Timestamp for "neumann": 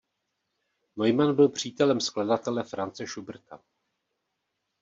0.95-1.35